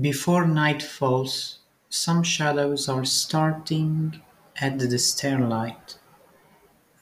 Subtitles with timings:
[0.00, 1.58] Before night falls,
[1.90, 4.22] some shadows are starting
[4.56, 5.98] at the starlight.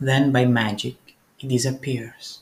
[0.00, 0.96] Then by magic
[1.38, 2.40] it disappears.